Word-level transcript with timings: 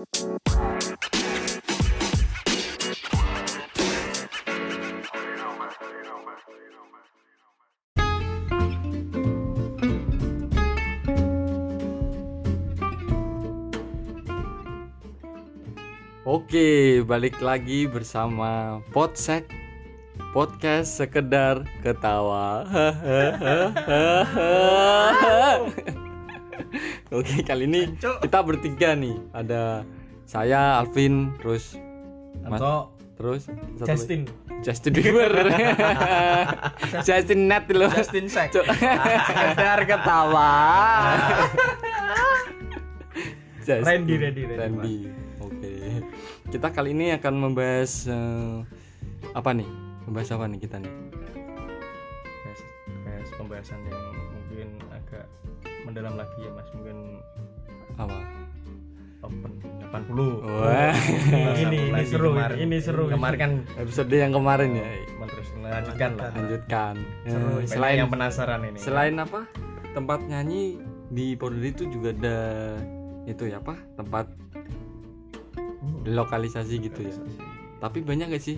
Oke, 0.00 0.16
balik 17.04 17.36
lagi 17.44 17.84
bersama 17.84 18.80
Podsek 18.96 19.52
Podcast 20.32 20.96
sekedar 20.96 21.68
ketawa. 21.84 22.64
Oke, 27.10 27.42
kali 27.42 27.66
ini 27.66 27.80
kita 27.98 28.38
bertiga 28.40 28.94
nih. 28.94 29.18
Ada 29.32 29.82
saya 30.22 30.78
Alvin, 30.78 31.34
terus 31.38 31.74
Mas- 32.40 32.56
Atau 32.56 32.76
terus 33.16 33.42
satu 33.44 33.76
lagi. 33.76 33.88
Justin 33.90 34.20
Justin 34.62 34.92
Bieber. 34.94 35.32
Justin 37.06 37.40
Net 37.46 37.66
loh. 37.68 37.90
Justin 37.90 38.26
Sack 38.26 38.54
Cuk. 38.54 38.64
sekedar 38.64 39.80
ketawa 39.84 40.50
Justin. 43.60 43.84
Randy, 43.84 44.14
Randy, 44.16 44.42
Randy, 44.44 44.56
Randy. 44.56 44.96
Oke. 45.40 45.72
Kita 46.48 46.68
kali 46.70 46.90
ini 46.92 47.12
akan 47.12 47.34
membahas 47.36 48.06
eh, 48.06 48.56
apa 49.30 49.50
nih? 49.52 49.68
Membahas 50.06 50.30
apa 50.30 50.44
nih 50.46 50.58
kita 50.58 50.76
nih? 50.78 50.92
Bahas- 52.40 52.66
bahas 53.04 53.28
pembahasan 53.36 53.80
yang 53.84 54.00
mungkin 54.32 54.68
agak 54.88 55.26
mendalam 55.82 56.14
lagi 56.14 56.38
ya 56.38 56.50
mas 56.50 56.68
mungkin 56.72 56.96
Apa? 57.96 58.16
open 59.20 59.52
80 59.84 60.16
Wah. 60.48 60.96
ini 61.54 61.60
ini 61.60 61.80
Lagi 61.92 62.08
seru 62.08 62.32
kemarin. 62.32 62.56
ini 62.56 62.76
seru 62.78 63.04
kemarin 63.06 63.38
kan 63.38 63.52
Episode 63.76 64.08
yang 64.10 64.32
kemarin 64.32 64.70
ya. 64.74 64.84
terus 65.28 65.48
melanjutkan 65.54 66.10
lah 66.16 66.30
Lanjutkan. 66.32 66.94
Seru 67.24 67.48
selain 67.52 67.68
selain 67.68 67.96
yang 67.98 68.10
penasaran 68.10 68.60
ini 68.64 68.78
selain 68.78 69.14
apa? 69.16 69.40
Tempat 69.90 70.20
nyanyi 70.24 70.80
di 71.10 71.34
Pondok 71.34 71.66
itu 71.68 71.84
juga 71.90 72.14
ada 72.14 72.38
itu 73.26 73.44
ya 73.44 73.58
apa? 73.58 73.74
Tempat 73.94 74.26
lokalisasi 76.02 76.80
gitu 76.80 77.00
ya. 77.02 77.14
Tapi 77.78 78.00
banyak 78.00 78.30
gak 78.30 78.40
sih? 78.40 78.56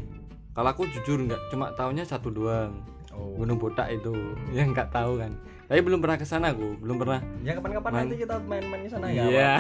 Kalau 0.53 0.69
aku 0.69 0.85
jujur 0.87 1.17
nggak, 1.19 1.49
cuma 1.49 1.73
tahunya 1.73 2.05
satu 2.05 2.29
doang. 2.29 2.77
oh 3.11 3.33
Gunung 3.35 3.57
Botak 3.57 3.89
itu 3.89 4.13
yang 4.53 4.71
nggak 4.71 4.93
tahu 4.93 5.17
kan. 5.17 5.33
Tapi 5.73 5.81
belum 5.81 6.05
pernah 6.05 6.21
ke 6.21 6.29
sana 6.29 6.53
aku, 6.53 6.77
belum 6.77 7.01
pernah. 7.01 7.25
ya 7.41 7.57
kapan-kapan 7.57 7.91
Main. 7.91 8.01
nanti 8.05 8.17
kita 8.21 8.37
main-main 8.45 8.81
ke 8.85 8.91
sana 8.93 9.09
ya 9.09 9.25
Iya. 9.25 9.53
Pak? 9.57 9.59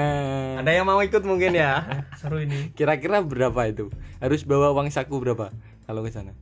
ada 0.60 0.70
yang 0.70 0.84
mau 0.84 1.00
ikut 1.00 1.22
mungkin 1.24 1.56
ya 1.56 1.80
seru 2.20 2.36
ini 2.38 2.76
Kira-kira 2.76 3.24
berapa 3.24 3.56
itu? 3.64 3.88
Harus 4.20 4.44
bawa 4.44 4.68
uang 4.70 4.92
saku 4.92 5.16
berapa 5.16 5.48
kalau 5.82 6.04
ke 6.04 6.12
sana? 6.12 6.36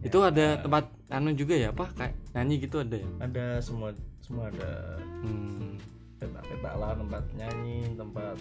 Itu 0.00 0.24
ada 0.24 0.56
tempat 0.56 0.88
anu 1.06 1.36
juga 1.36 1.52
ya, 1.52 1.68
apa 1.68 1.92
kayak 1.92 2.16
nyanyi 2.32 2.54
gitu 2.58 2.80
ada 2.80 2.96
ya? 2.96 3.08
ada 3.20 3.46
semua 3.60 3.92
semua 4.18 4.48
ada 4.48 4.72
Hmm, 5.20 5.76
peta-peta 6.16 6.70
lah 6.72 6.96
tempat 6.96 7.22
nyanyi 7.36 7.92
tempat 7.92 8.40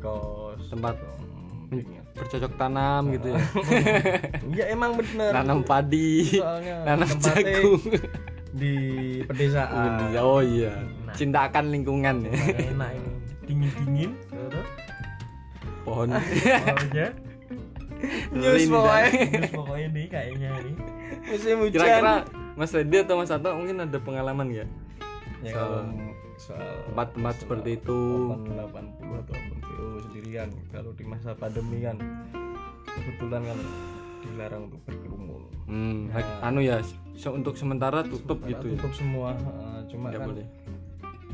kos 0.00 0.64
Tempat 0.66 0.96
Hmm, 1.66 1.84
bercocok 2.14 2.52
tanam 2.56 3.12
gitu 3.12 3.28
ya. 3.28 3.40
ya 4.58 4.64
emang 4.70 4.96
bener 4.96 5.28
Nanam 5.30 5.60
padi, 5.60 6.40
soalnya 6.40 6.88
nanam 6.88 7.08
jagung. 7.20 7.84
Di 8.54 8.74
pedesaan 9.26 10.14
oh 10.14 10.38
iya. 10.38 10.72
Nah. 11.04 11.14
Cinta 11.14 11.50
akan 11.50 11.74
lingkungan 11.74 12.22
ya. 12.26 12.32
enak 12.70 12.90
ini 12.94 13.10
dingin 13.44 13.70
dingin 13.82 14.10
Pohon. 15.84 16.08
pokoknya 16.16 17.06
News 18.32 18.56
Rinda. 18.56 18.72
pokoknya. 18.72 19.10
terus 19.28 19.52
pokoknya 19.52 19.88
nih 19.92 20.06
kayaknya 20.08 20.48
nih 20.64 20.74
musim 21.28 21.56
hujan 21.60 21.80
Kira-kira 21.82 22.14
Mas 22.54 22.70
Randy 22.70 22.96
atau 23.02 23.14
Mas 23.18 23.32
Ato 23.34 23.48
mungkin 23.58 23.76
ada 23.82 23.98
pengalaman 23.98 24.46
ya? 24.54 24.64
ya 25.42 25.52
Soal 25.52 25.60
kalau 25.60 25.80
soal 26.34 26.72
tempat-tempat 26.90 27.34
seperti 27.42 27.70
itu. 27.78 28.00
80 28.32 28.58
80 28.70 29.22
atau 29.22 29.34
open 29.34 29.58
VO 29.60 29.86
sendirian 30.08 30.48
kalau 30.70 30.90
di 30.94 31.04
masa 31.06 31.30
pandemi 31.34 31.78
kan 31.82 31.96
kebetulan 32.86 33.42
kan 33.42 33.58
dilarang 34.26 34.62
untuk 34.66 34.80
berkerumun 34.82 35.42
Hmm, 35.64 36.08
Ya. 36.08 36.20
anu 36.42 36.60
ya, 36.60 36.76
se- 37.14 37.30
untuk 37.30 37.54
sementara 37.54 38.02
tutup 38.02 38.36
Sementara 38.38 38.50
gitu 38.50 38.66
ya. 38.66 38.72
tutup 38.76 38.92
semua 38.92 39.28
eh, 39.32 39.80
cuma 39.88 40.08
Nggak 40.08 40.18
kan 40.18 40.28
boleh. 40.30 40.46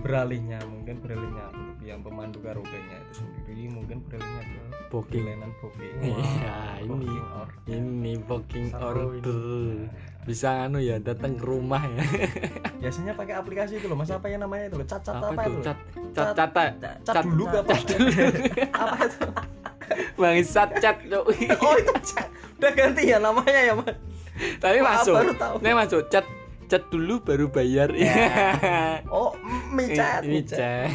beralihnya 0.00 0.58
mungkin 0.64 0.96
beralihnya 0.98 1.44
untuk 1.50 1.76
yang 1.82 2.00
pemandu 2.00 2.38
karaoke-nya 2.38 2.96
itu 3.00 3.12
sendiri 3.20 3.68
mungkin 3.68 4.00
beralihnya 4.02 4.42
ke 4.44 4.60
Booking. 4.88 5.22
pelayanan 5.22 5.50
booking 5.56 5.94
Iya, 6.00 6.56
ini. 6.80 6.88
booking 6.88 7.20
order 7.28 7.58
Ini 7.68 8.12
booking 8.20 8.66
Seru 8.70 8.86
order. 9.12 9.20
ini. 9.20 9.86
Bisa 10.20 10.48
anu 10.62 10.78
ya, 10.78 10.96
datang 10.98 11.32
ke 11.34 11.44
rumah 11.44 11.82
ya. 11.82 12.00
biasanya 12.80 13.12
pakai 13.12 13.34
aplikasi 13.34 13.76
itu 13.76 13.86
loh 13.86 13.98
mas 13.98 14.08
apa 14.08 14.24
ya 14.24 14.36
namanya 14.36 14.64
itu 14.66 14.76
loh 14.76 14.86
cat 14.86 15.02
cat 15.02 15.14
apa, 15.14 15.26
apa 15.28 15.42
itu? 15.42 15.52
itu 15.52 15.60
Cat 15.60 15.78
cat 16.10 16.32
cat 16.32 16.50
cat, 16.80 16.96
cat, 17.04 17.24
dulu 17.24 17.44
apa 17.46 17.60
apa 18.78 18.96
itu 19.02 19.20
bangsat 20.16 20.70
cat 20.78 20.96
oh 21.18 21.28
itu 21.28 21.92
chat 22.04 22.28
udah 22.60 22.72
ganti 22.76 23.02
ya 23.08 23.16
namanya 23.16 23.60
ya 23.64 23.74
mas 23.74 23.96
Tapi 24.60 24.78
Wah, 24.80 25.00
masuk. 25.00 25.14
baru 25.16 25.32
tahu. 25.36 25.54
Masuk 25.60 26.02
cat 26.08 26.26
cat 26.70 26.86
dulu 26.88 27.20
baru 27.20 27.50
bayar. 27.50 27.90
oh 29.12 29.34
mi 29.74 29.90
chat 29.90 30.22
Ini 30.22 30.32
mi 30.32 30.40
chat 30.46 30.56
chat. 30.56 30.86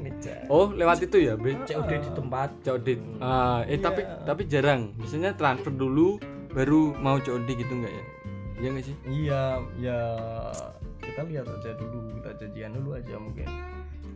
Ini 0.00 0.10
cat. 0.18 0.48
Oh, 0.50 0.72
lewat 0.74 1.04
itu 1.04 1.22
ya, 1.22 1.36
Be? 1.38 1.54
COD 1.68 1.90
di 2.02 2.10
tempat 2.10 2.50
COD. 2.64 2.88
Ah, 3.20 3.62
eh 3.68 3.78
tapi 3.78 4.02
tapi 4.24 4.42
jarang. 4.48 4.90
Biasanya 4.98 5.38
transfer 5.38 5.70
dulu 5.70 6.18
baru 6.50 6.96
mau 6.98 7.20
COD 7.20 7.46
gitu 7.46 7.72
enggak 7.78 7.94
ya? 7.94 8.04
Iya 8.58 8.68
enggak 8.74 8.84
sih? 8.90 8.96
iya 9.06 9.42
ya 9.78 9.98
kita 11.00 11.20
lihat 11.26 11.46
aja 11.48 11.70
dulu 11.78 12.10
kita 12.18 12.30
janjian 12.36 12.70
dulu 12.76 12.92
aja 12.92 13.14
mungkin 13.16 13.46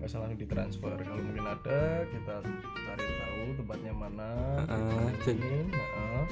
usah 0.04 0.18
langsung 0.20 0.38
ditransfer 0.38 0.94
kalau 0.96 1.18
mungkin 1.18 1.44
ada 1.44 1.80
kita 2.06 2.34
cari 2.74 3.06
tahu 3.14 3.40
tempatnya 3.56 3.92
mana 3.92 4.28
jadi 5.20 5.36
Ini, 5.36 5.58
heeh. 5.68 6.24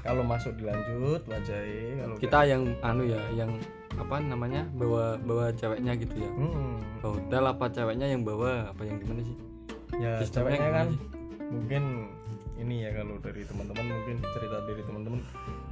kalau 0.00 0.22
masuk 0.22 0.52
dilanjut 0.54 1.22
wajahe 1.24 1.98
kalau 1.98 2.14
kita 2.16 2.38
yang 2.44 2.62
anu 2.80 3.02
ya, 3.04 3.20
yang 3.32 3.50
apa 3.94 4.16
namanya? 4.18 4.62
bawa 4.72 5.18
bawa 5.18 5.50
ceweknya 5.52 5.92
gitu 5.96 6.14
ya. 6.16 6.30
Bawa 7.00 7.18
hotel 7.18 7.44
apa 7.44 7.64
ceweknya 7.68 8.06
yang 8.06 8.22
bawa 8.22 8.70
apa 8.70 8.82
yang 8.82 8.96
gimana 8.96 9.20
sih? 9.20 9.36
ya 9.98 10.22
Sistemnya 10.22 10.54
ceweknya 10.54 10.70
kan 10.72 10.86
sih? 10.88 10.98
mungkin 11.48 11.82
ini 12.56 12.84
ya 12.84 12.90
kalau 12.92 13.18
dari 13.18 13.42
teman-teman 13.42 13.84
mungkin 13.88 14.16
cerita 14.28 14.56
dari 14.62 14.82
teman-teman 14.82 15.20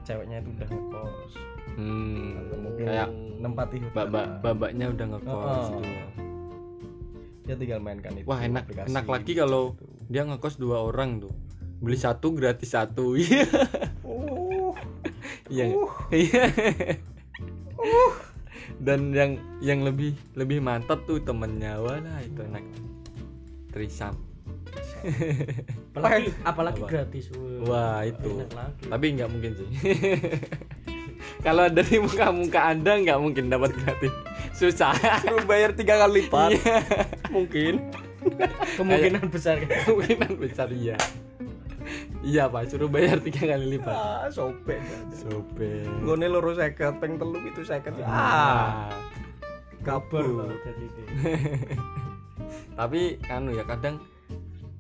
ceweknya 0.03 0.37
itu 0.41 0.51
udah 0.53 0.69
ngekos 0.69 1.33
Hmm, 1.77 2.41
atau 2.41 2.57
mungkin 2.57 2.85
kayak 2.89 3.09
nempati 3.37 3.77
babak 3.93 4.41
babaknya 4.41 4.87
udah 4.89 5.07
ngekos 5.13 5.67
Oh. 5.69 5.77
gitu 5.77 5.85
ya. 5.85 6.07
Dia 7.47 7.55
tinggal 7.55 7.79
mainkan 7.79 8.11
itu 8.13 8.27
Wah, 8.27 8.43
enak 8.43 8.67
aplikasi 8.67 8.91
enak 8.91 9.07
lagi 9.07 9.33
gitu. 9.33 9.41
kalau 9.47 9.63
dia 10.07 10.27
ngekos 10.27 10.59
dua 10.59 10.83
orang 10.83 11.23
tuh. 11.23 11.31
Beli 11.79 11.95
satu 11.95 12.35
gratis 12.35 12.75
satu. 12.75 13.15
Iya. 13.15 13.47
uh, 14.03 14.75
Iya. 15.47 15.65
nggak? 15.71 15.87
Iya. 16.11 16.45
Dan 18.77 19.15
yang 19.15 19.33
yang 19.63 19.81
lebih 19.83 20.13
lebih 20.35 20.59
mantap 20.59 21.07
tuh 21.07 21.23
temennya 21.23 21.79
walah 21.79 22.19
itu 22.21 22.43
enak. 22.43 22.65
Trisam. 23.71 24.17
apalagi 25.93 26.31
apalagi 26.51 26.81
Apa? 26.83 26.89
gratis 26.91 27.25
Wah, 27.63 28.03
itu. 28.03 28.43
enak 28.43 28.51
lagi 28.53 28.83
Tapi 28.91 29.07
nggak 29.15 29.29
mungkin 29.31 29.53
sih. 29.55 29.69
Kalau 31.47 31.69
dari 31.71 31.97
muka-muka 32.01 32.61
Anda 32.75 32.99
nggak 32.99 33.19
mungkin 33.21 33.47
dapat 33.47 33.71
gratis. 33.77 34.11
Susah. 34.57 34.97
suruh 35.21 35.45
bayar 35.45 35.71
tiga 35.71 35.95
kali 35.99 36.25
lipat 36.25 36.51
Iya. 36.55 36.79
mungkin 37.29 37.75
kemungkinan 38.75 39.29
besar 39.29 39.61
Kemungkinan 39.61 40.33
besar 40.37 40.69
iya. 40.71 40.97
Iya, 42.21 42.49
Pak, 42.49 42.67
suruh 42.67 42.89
bayar 42.89 43.21
tiga 43.21 43.47
kali 43.47 43.67
lipat. 43.73 43.93
ah 43.93 44.27
sobek 44.27 44.83
Sobe. 45.13 45.87
Ngone 46.01 46.27
loro 46.27 46.51
seket, 46.51 46.99
peng 46.99 47.15
telu 47.15 47.39
itu 47.41 47.63
seket. 47.63 47.95
Ah, 48.01 48.11
Ah. 48.11 48.91
kabar 49.81 50.25
kabur. 50.25 50.51
Tapi 52.75 53.01
anu 53.29 53.51
ya 53.53 53.63
kadang 53.63 54.03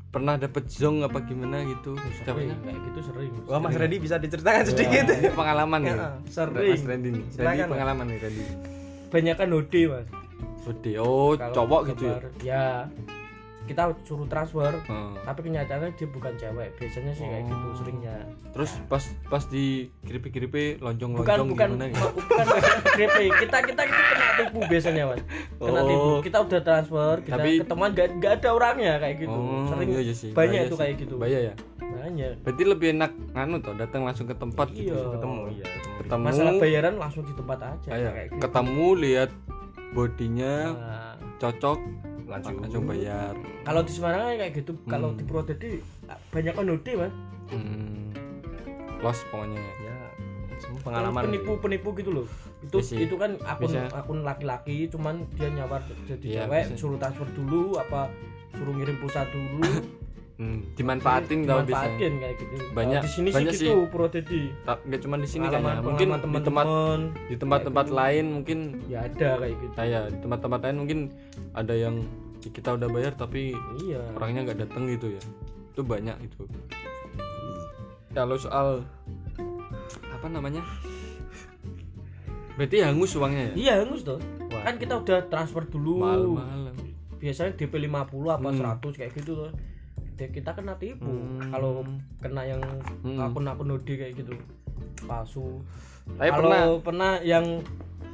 pernah 0.08 0.34
dapet 0.34 0.66
zong 0.66 1.04
apa 1.04 1.20
gimana 1.20 1.60
gitu 1.62 1.92
sering 2.16 2.24
ceweknya 2.48 2.56
kayak 2.58 2.78
gitu 2.82 2.98
sering 3.04 3.30
Wah, 3.44 3.60
Mas 3.60 3.76
Reddy 3.76 3.96
bisa 3.98 4.16
diceritakan 4.16 4.64
sedikit. 4.64 5.04
ini 5.06 5.28
pengalaman 5.30 5.80
Ya, 5.82 5.94
sering 6.34 6.72
Mas 6.72 6.82
Randy 6.82 7.08
nih 7.12 7.24
Randy 7.36 7.62
pengalaman 7.68 8.04
nih 8.08 8.18
Randy 8.18 8.44
banyak 9.08 9.34
kan 9.34 9.48
hode 9.48 9.82
mas. 9.86 10.06
Ode 10.62 10.92
oh 10.98 11.32
Kalau 11.32 11.54
cowok 11.54 11.80
gitu 11.90 12.02
ya? 12.04 12.16
ya. 12.42 12.64
Kita 13.66 13.90
suruh 14.02 14.26
transfer 14.26 14.70
Heeh. 14.78 15.10
tapi 15.22 15.42
kenyataannya 15.42 15.90
dia 15.92 16.06
bukan 16.06 16.30
cewek. 16.36 16.70
Biasanya 16.76 17.10
sih 17.12 17.22
kayak 17.24 17.44
gitu 17.44 17.66
Oh. 17.66 17.74
seringnya. 17.74 18.16
Terus 18.52 18.78
pas 18.86 19.02
pas 19.26 19.42
di 19.44 19.64
kiripi-kiripi 20.00 20.78
bukan 20.78 20.86
lonjong-lonjong 20.86 21.48
bukan 21.50 21.68
gimana? 21.72 21.84
gitu? 21.88 22.06
bukan 22.14 22.46
GP 22.94 23.16
kita 23.36 23.58
kita 23.64 23.82
kita 23.82 24.02
kena 24.06 24.28
tipu 24.36 24.58
biasanya 24.64 25.02
mas. 25.04 25.22
Kena 25.56 25.80
Oh. 25.80 25.86
tipu. 25.88 26.10
Kita 26.22 26.38
udah 26.42 26.60
transfer 26.62 27.14
kita 27.20 27.34
Tapi- 27.36 27.58
ketemuan 27.60 27.90
gak, 27.92 28.08
gak 28.16 28.32
ada 28.36 28.48
orangnya 28.52 28.92
kayak 28.98 29.16
gitu. 29.20 29.34
Oh, 29.34 29.66
sering 29.66 29.88
iya, 29.88 30.00
iya 30.00 30.14
sih. 30.14 30.30
banyak 30.30 30.60
itu 30.64 30.76
kayak 30.76 30.94
gitu. 30.96 31.14
Bahaya 31.16 31.40
ya. 31.44 31.54
banyak 31.76 32.38
Berarti 32.42 32.62
lebih 32.62 32.88
enak 32.92 33.12
nganu 33.32 33.56
toh 33.58 33.74
datang 33.74 34.02
langsung 34.02 34.26
ke 34.26 34.34
tempat 34.34 34.70
iya. 34.70 34.78
gitu. 34.84 35.10
ketemu. 35.12 35.40
Iya 35.52 35.66
ketemu 35.98 36.24
masalah 36.24 36.52
bayaran 36.56 36.94
langsung 36.96 37.22
di 37.22 37.32
tempat 37.32 37.58
aja 37.62 37.88
kayak 37.88 38.12
kayak 38.12 38.28
gitu. 38.28 38.40
ketemu 38.40 38.86
lihat 38.98 39.30
bodinya 39.88 40.54
Nah, 40.72 41.14
cocok 41.36 41.78
langsung 42.26 42.56
langsung 42.58 42.84
bayar. 42.84 43.32
kalau 43.62 43.80
di 43.80 43.92
Semarang 43.92 44.20
kan 44.20 44.36
kayak 44.36 44.52
gitu 44.56 44.72
kalau 44.84 45.08
Hmm. 45.08 45.16
di 45.16 45.22
Purwodadi 45.22 45.70
banyak 46.30 46.54
onode 46.54 46.92
mas 46.96 47.12
Hmm. 47.46 48.10
Los 48.98 49.20
pokoknya. 49.28 49.60
ya 49.78 49.94
semua 50.56 50.80
pengalaman 50.82 51.22
penipu 51.22 51.52
penipu 51.56 51.88
gitu 51.94 52.10
loh 52.12 52.26
itu 52.58 52.76
itu 52.96 53.14
kan 53.14 53.36
akun 53.44 53.68
Bisa. 53.68 53.92
akun 53.92 54.18
laki-laki 54.22 54.88
cuman 54.88 55.28
dia 55.30 55.52
nyawar 55.52 55.78
jadi 56.02 56.24
Iya, 56.24 56.40
cewek 56.42 56.64
bisa. 56.66 56.76
suruh 56.80 56.96
transfer 56.96 57.28
dulu 57.30 57.76
apa 57.76 58.08
suruh 58.50 58.72
ngirim 58.72 58.96
pulsa 58.96 59.28
dulu 59.28 59.60
Hmm. 60.36 60.60
Dimanfaatin 60.76 61.48
tau 61.48 61.64
bisa. 61.64 61.88
dimanfaatin 61.88 62.12
kayak 62.20 62.34
gitu. 62.36 62.54
Banyak- 62.76 63.00
Kalau 63.00 63.06
di 63.06 63.10
sini 63.10 63.28
banyak 63.32 63.52
sih 63.52 63.58
sih. 63.58 63.68
gitu 63.72 63.88
Purwodadi 63.88 64.40
Tak 64.68 64.78
nggak 64.84 65.00
cuma 65.00 65.14
di 65.16 65.28
sini 65.28 65.46
kayaknya. 65.48 65.80
Mungkin 65.80 66.06
di 66.06 66.12
tempat 66.12 66.20
teman-teman 66.22 66.66
di 67.24 67.36
tempat-tempat 67.40 67.86
gitu. 67.88 67.96
lain 67.96 68.24
mungkin 68.30 68.58
ya 68.84 68.98
ada 69.02 69.30
kayak 69.40 69.56
gitu. 69.56 69.72
Kayak 69.72 70.02
di 70.06 70.18
tempat-tempat 70.20 70.60
lain 70.60 70.76
mungkin 70.76 70.98
ada 71.56 71.74
yang 71.74 71.94
kita 72.46 72.68
udah 72.76 72.88
bayar 72.92 73.12
tapi 73.16 73.56
iya. 73.80 74.00
orangnya 74.12 74.52
nggak 74.52 74.58
datang 74.68 74.84
gitu 74.86 75.16
ya. 75.16 75.22
Itu 75.72 75.80
banyak 75.80 76.16
itu. 76.20 76.42
Kalau 78.12 78.36
soal 78.36 78.84
apa 80.12 80.26
namanya? 80.28 80.60
Berarti 82.56 82.76
hangus 82.80 83.16
uangnya 83.16 83.42
ya? 83.42 83.52
Iya 83.56 83.72
hangus 83.84 84.04
tuh 84.04 84.20
kan 84.66 84.76
kita 84.76 84.98
udah 84.98 85.18
transfer 85.30 85.62
dulu. 85.62 86.02
Mahal-mahal 86.02 86.74
biasanya 87.16 87.56
DP 87.56 87.88
50 87.88 88.28
apa 88.28 88.48
Hmm. 88.52 88.60
100 88.60 88.92
kayak 88.92 89.12
gitu 89.16 89.32
tuh 89.38 89.50
kita 90.16 90.56
kena 90.56 90.74
tipu. 90.80 91.06
Hmm. 91.12 91.52
kalau 91.52 91.84
kena 92.24 92.42
yang 92.48 92.62
Hmm. 93.04 93.20
akun-akun 93.20 93.68
node 93.68 93.92
kayak 93.92 94.16
gitu. 94.16 94.32
Palsu. 95.04 95.60
Tapi 96.16 96.30
kalau 96.32 96.40
pernah 96.40 96.62
pernah 96.80 97.12
yang 97.20 97.60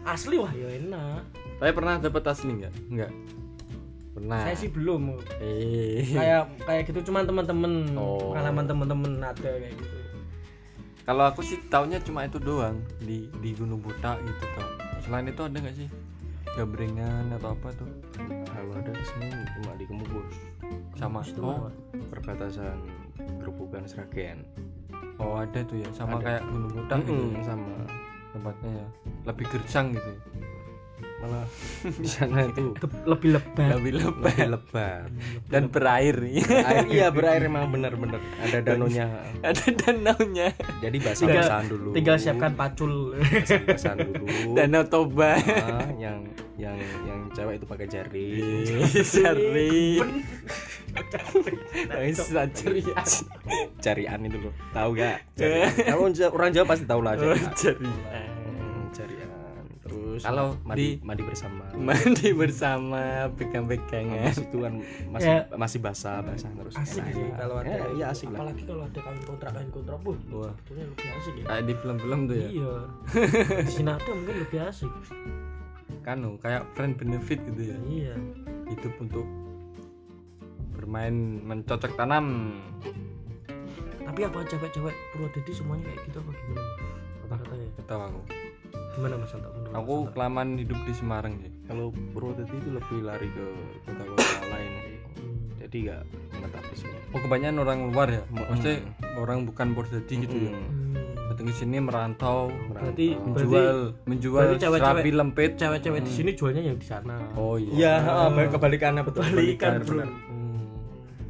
asli 0.02 0.34
wah 0.36 0.50
ya 0.50 0.66
enak. 0.66 1.22
Tapi 1.62 1.70
pernah 1.70 2.02
dapat 2.02 2.22
asli 2.26 2.50
nggak? 2.58 2.74
Nggak? 2.90 3.12
Pernah. 4.12 4.40
Saya 4.44 4.56
sih 4.58 4.70
belum. 4.74 5.16
Eh. 5.40 6.04
Kayak 6.10 6.42
kayak 6.66 6.82
gitu 6.90 7.12
cuman 7.12 7.22
teman-teman. 7.24 7.72
Oh. 7.96 8.34
pengalaman 8.34 8.66
teman-teman 8.66 9.12
ada 9.22 9.48
kayak 9.48 9.72
gitu. 9.78 9.96
Kalau 11.02 11.24
aku 11.26 11.42
sih 11.42 11.58
taunya 11.66 11.98
cuma 11.98 12.22
itu 12.26 12.38
doang 12.38 12.78
di 13.02 13.26
di 13.42 13.50
Gunung 13.54 13.82
Buta 13.82 14.18
gitu 14.22 14.44
tau. 14.54 14.70
Selain 15.02 15.26
itu 15.26 15.42
ada 15.42 15.56
nggak 15.58 15.74
sih? 15.74 15.88
Gabrengan 16.52 17.32
atau 17.32 17.56
apa 17.56 17.72
tuh 17.74 17.88
kalau 18.62 18.78
ada 18.78 18.94
sini 19.02 19.26
cuma 19.58 19.74
di 19.74 19.84
Kemubus 19.90 20.38
sama 20.94 21.18
Itu 21.26 21.42
oh 21.42 21.66
perbatasan 22.14 22.78
Gerobokan 23.42 23.90
Sragen. 23.90 24.46
Oh 25.18 25.34
ada 25.34 25.66
tuh 25.66 25.82
ya 25.82 25.90
sama 25.90 26.22
Ada. 26.22 26.38
kayak 26.38 26.42
Gunung 26.46 26.70
Buta 26.70 26.96
gitu 27.02 27.10
Mm-mm, 27.10 27.42
sama. 27.42 27.74
Tempatnya 28.30 28.70
ya. 28.70 28.88
Lebih 29.26 29.46
gersang 29.50 29.86
gitu 29.98 30.12
malah 31.22 31.46
di 32.02 32.08
sana 32.10 32.50
lebih 33.06 33.28
lebat. 33.30 33.78
Lebih 33.78 33.92
lebat. 33.94 34.34
Lebih 34.34 34.48
lebat. 34.58 35.06
Dan 35.46 35.70
berair 35.70 36.16
air 36.18 36.84
iya 36.90 37.06
berair 37.14 37.46
emang 37.46 37.70
bener-bener. 37.70 38.18
Ada 38.42 38.58
danaunya. 38.60 39.06
Ada 39.46 39.64
danaunya. 39.70 40.48
Jadi 40.82 40.98
Tinggal- 40.98 41.14
basah-basahan 41.14 41.66
dulu. 41.70 41.88
tinggal 41.94 42.16
siapkan 42.18 42.52
pacul. 42.58 43.14
Basah-basahan 43.14 43.98
dulu. 44.02 44.26
Danau 44.58 44.82
toba. 44.82 45.38
Ah, 45.38 45.86
yang 45.94 46.26
yang 46.58 46.76
yang 47.06 47.20
cewek 47.30 47.62
itu 47.62 47.66
pakai 47.70 47.86
jari. 47.86 48.28
Sari 49.00 50.02
bisa 52.02 52.44
ceria 52.52 53.00
jarian 53.80 54.20
itu 54.26 54.38
loh. 54.42 54.52
Tahu 54.74 54.90
gak 54.92 55.16
kalau 55.88 56.12
orang 56.34 56.50
Jawa 56.52 56.66
pasti 56.68 56.84
tahu 56.84 57.00
lah 57.00 57.16
Hmm, 57.16 57.32
jarian 57.56 58.41
terus 60.12 60.22
Kalau 60.22 60.46
mandi 60.62 60.76
di- 60.78 60.96
mandi 61.00 61.22
bersama. 61.22 61.64
mandi 61.88 62.28
bersama 62.30 63.02
pegang-pegangan 63.32 64.20
Habis 64.22 64.40
itu 64.42 64.56
kan 64.58 64.74
masih 65.08 65.30
Ya. 65.32 65.48
masih 65.54 65.78
basah 65.78 66.20
basah 66.20 66.50
terus. 66.52 66.74
Asik 66.74 67.00
enak. 67.00 67.12
sih 67.12 67.26
kalau 67.32 67.54
ada 67.56 67.66
ya, 67.66 67.74
iya 67.74 67.88
gitu. 67.88 68.12
asik 68.12 68.26
lah. 68.28 68.36
apalagi 68.36 68.62
kalau 68.62 68.82
ada 68.82 69.00
kain 69.00 69.22
kontrak 69.22 69.50
kain 69.52 69.70
kontrak 69.70 69.98
pun 69.98 70.16
Wah. 70.30 70.52
sebetulnya 70.52 70.84
lebih 70.86 71.08
asik 71.10 71.34
ya. 71.34 71.44
Kayak 71.44 71.62
di 71.62 71.74
film-film 71.74 72.20
tuh 72.22 72.36
ya? 72.36 72.48
Iya. 72.50 72.74
Di 73.62 73.72
sini 73.72 73.90
ada 73.90 74.10
mungkin 74.10 74.36
lebih 74.38 74.58
asik. 74.62 74.92
Kanu 76.02 76.30
kayak 76.36 76.62
friend 76.72 76.94
benefit 76.94 77.38
gitu 77.44 77.62
ya? 77.64 77.76
Iya. 77.80 78.14
Hidup 78.68 78.94
untuk 78.98 79.26
bermain 80.72 81.14
mencocok 81.40 81.92
tanam. 81.94 82.58
Tapi 84.02 84.20
apa 84.20 84.38
cewek-cewek 84.42 84.92
Purwodadi 85.10 85.52
semuanya 85.52 85.86
kayak 85.86 86.00
gitu 86.04 86.18
apa 86.18 86.30
gimana? 86.34 86.62
Rata-rata 87.22 87.54
ya 87.56 87.68
kata 87.78 87.94
aku 88.02 88.20
gimana 88.92 89.14
mas 89.16 89.32
Anta 89.32 89.48
menurut 89.50 89.72
aku 89.72 89.94
Mas 89.98 90.12
kelamaan 90.12 90.48
hidup 90.54 90.78
di 90.82 90.92
Semarang 90.92 91.34
sih 91.38 91.52
kalau 91.64 91.86
Purwodadi 92.12 92.54
itu 92.54 92.70
lebih 92.70 92.98
lari 93.02 93.28
ke 93.28 93.44
kota-kota 93.84 94.22
lain 94.46 94.70
sih 94.78 94.90
Hmm. 95.12 95.36
jadi 95.58 95.76
nggak 95.78 96.02
menetap 96.32 96.64
di 96.66 96.76
sini 96.78 96.96
oh 97.08 97.20
kebanyakan 97.20 97.56
orang 97.58 97.78
luar 97.88 98.08
ya? 98.10 98.22
Maksudnya 98.28 98.76
orang 99.14 99.38
bukan 99.44 99.66
Purwodadi 99.72 100.14
gitu 100.18 100.36
ya? 100.38 100.50
Hmm. 100.50 100.64
Hmm. 100.64 101.28
datang 101.28 101.46
ke 101.46 101.54
sini 101.54 101.76
merantau 101.78 102.38
berarti 102.68 103.06
menjual 103.16 103.76
menjual 104.04 104.42
berarti 104.42 104.56
cewek-cewek- 104.60 105.00
serabi 105.00 105.10
lempit. 105.10 105.50
cewek-cewek 105.56 106.00
di 106.02 106.12
sini 106.12 106.30
jualnya 106.32 106.60
yang 106.62 106.76
di 106.76 106.84
sana. 106.84 107.16
Oh 107.32 107.56
iya. 107.56 107.72
Iya, 107.72 107.94
heeh, 107.98 108.26
baik 108.30 108.48
kebalikannya 108.52 109.00
betul. 109.02 109.24
Kebalikan, 109.24 109.70
bro. 109.78 109.88
benar. 109.96 110.08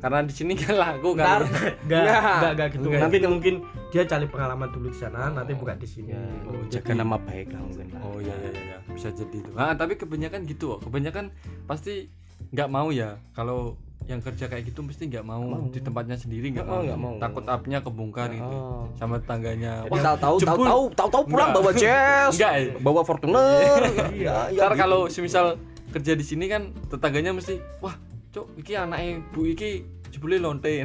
Karena 0.03 0.19
di 0.21 0.35
sini 0.35 0.53
kan 0.53 0.75
laku 0.75 1.15
kan 1.15 1.47
enggak, 1.47 2.03
enggak, 2.03 2.51
enggak 2.53 2.69
gitu. 2.69 2.85
Enggak. 2.85 3.01
Nanti 3.01 3.17
mungkin 3.25 3.55
dia 3.89 4.03
cari 4.03 4.27
pengalaman 4.27 4.69
dulu 4.69 4.91
di 4.91 4.99
sana, 4.99 5.31
nanti 5.31 5.55
buka 5.55 5.73
di 5.73 5.87
sini. 5.87 6.11
Ya, 6.11 6.19
Oh, 6.45 6.59
jaga 6.67 6.83
jadi- 6.85 6.99
nama 6.99 7.17
baik 7.17 7.49
lah 7.49 7.61
mungkin 7.63 7.87
lah. 7.89 8.01
oh 8.03 8.19
iya 8.19 8.35
iya 8.37 8.51
iya 8.53 8.77
bisa 8.85 9.09
jadi 9.09 9.37
itu 9.39 9.51
ah 9.55 9.73
tapi 9.73 9.95
kebanyakan 9.95 10.43
gitu 10.45 10.75
kok 10.75 10.81
kebanyakan 10.85 11.31
pasti 11.65 12.11
nggak 12.51 12.67
mau 12.67 12.91
ya 12.91 13.15
kalau 13.31 13.79
yang 14.03 14.19
kerja 14.19 14.45
kayak 14.47 14.67
gitu 14.67 14.83
mesti 14.83 15.07
nggak 15.07 15.23
mau, 15.23 15.39
Mau. 15.41 15.71
di 15.71 15.79
tempatnya 15.79 16.15
sendiri 16.15 16.51
nggak 16.51 16.67
Oh, 16.67 16.75
mau. 16.75 16.83
nggak 16.83 16.99
mau. 16.99 17.15
takut 17.17 17.45
apinya 17.47 17.79
kebongkar 17.79 18.29
gitu 18.29 18.43
Oh. 18.53 18.85
sama 18.93 19.17
tetangganya 19.17 19.87
Jadi 19.87 19.93
Wah, 19.93 20.03
tahu-tahu 20.05 20.35
jebul. 20.37 20.51
tahu-tahu 20.51 20.83
tahu-tahu 20.93 21.23
pulang 21.25 21.51
bawa 21.53 21.71
jazz, 21.73 22.35
ya. 22.35 22.51
bawa 22.77 23.01
Fortuner. 23.03 23.81
Iya, 24.11 24.51
iya. 24.51 24.59
ntar 24.59 24.73
gitu. 24.73 24.81
kalau 24.81 25.01
semisal 25.07 25.55
kerja 25.89 26.13
di 26.13 26.25
sini 26.25 26.45
kan 26.47 26.63
tetangganya 26.89 27.31
mesti 27.31 27.63
wah 27.79 27.95
cok 28.33 28.47
iki 28.57 28.73
anaknya 28.73 29.21
bu 29.31 29.45
iki 29.45 29.85
jebule 30.13 30.37
lonte. 30.41 30.85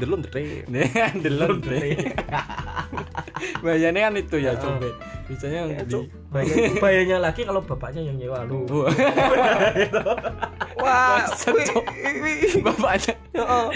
Delon 0.00 0.20
dre. 0.24 0.64
delon 1.24 1.60
bayarnya 3.60 4.00
kan 4.08 4.14
itu 4.16 4.36
ya 4.40 4.52
coba 4.56 4.88
biasanya 5.26 5.60
Ya, 5.66 5.82
di 5.84 6.00
bahayanya 6.80 7.18
lagi 7.18 7.42
kalau 7.44 7.60
bapaknya 7.64 8.04
yang 8.04 8.16
nyewa 8.20 8.44
lu. 8.44 8.64
Wah, 10.76 11.24
bapaknya 12.62 13.14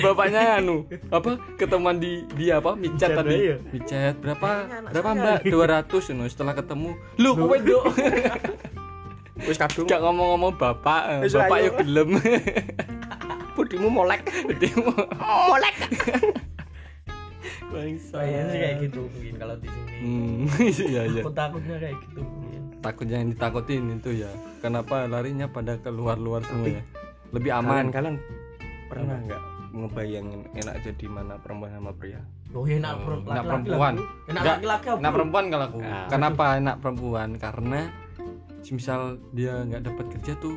bapaknya 0.04 0.40
anu 0.60 0.84
apa 1.08 1.40
ketemuan 1.56 1.96
di 1.96 2.22
di 2.36 2.52
apa 2.52 2.76
micet 2.76 3.10
Micet, 3.10 3.16
tadi. 3.16 3.34
iya. 3.34 3.56
micet 3.72 4.14
berapa 4.20 4.48
berapa 4.92 5.10
mbak? 5.16 5.38
200 5.48 6.12
anu 6.12 6.24
setelah 6.28 6.54
ketemu. 6.54 6.90
Lu 7.18 7.34
kowe 7.34 7.56
dok 7.56 7.84
Wis 9.42 9.56
kadung 9.56 9.84
gak 9.84 10.00
ngomong-ngomong 10.00 10.52
bapak 10.54 11.02
eh, 11.10 11.20
Wis, 11.22 11.32
bapak 11.32 11.56
ayo. 11.56 11.64
ya 11.66 11.70
gelem 11.78 12.10
budimu 13.56 13.88
molek. 13.88 14.22
Demo. 14.56 14.88
Molek. 15.50 15.76
Bangsa. 17.66 18.18
Sih 18.20 18.58
kayak 18.58 18.76
gitu 18.82 19.00
mungkin 19.06 19.34
kalau 19.36 19.54
di 19.56 19.68
sini. 19.68 19.92
Hmm, 20.00 20.42
iya 20.88 21.02
iya. 21.06 21.22
Aku 21.22 21.30
takutnya 21.30 21.76
kayak 21.76 21.96
gitu 22.02 22.20
mungkin. 22.20 22.60
Takutnya 22.80 23.16
yang 23.16 23.30
ditakutin 23.30 23.84
itu 23.94 24.10
ya. 24.16 24.30
Kenapa 24.58 25.04
larinya 25.04 25.46
pada 25.46 25.76
keluar-luar 25.78 26.40
semua 26.42 26.72
ya? 26.72 26.82
Lebih 27.30 27.50
Kalian 27.52 27.68
aman. 27.68 27.84
kalian 27.90 28.16
pernah 28.88 29.16
nggak 29.22 29.42
ngebayangin 29.70 30.40
enak 30.56 30.74
jadi 30.82 31.04
mana 31.06 31.34
perempuan 31.38 31.70
sama 31.70 31.92
pria? 31.94 32.18
Loh 32.50 32.66
ya 32.66 32.82
enak 32.82 32.90
Oh, 32.90 32.98
per- 32.98 33.14
enak 33.14 33.22
laki-laki 33.22 33.46
perempuan. 33.46 33.92
lah, 33.92 33.94
bro. 33.94 34.02
Enak 34.02 34.40
Enggak, 34.40 34.54
laki-laki 34.56 34.86
apa? 34.88 34.98
Enak 34.98 35.12
perempuan 35.14 35.44
kalau 35.46 35.64
aku. 35.68 35.78
Ah. 35.80 36.06
Kenapa 36.08 36.44
enak 36.56 36.76
perempuan? 36.80 37.28
Karena 37.36 37.80
misal 38.66 39.00
dia 39.30 39.56
nggak 39.58 39.82
dapat 39.82 40.06
kerja 40.12 40.32
tuh 40.36 40.54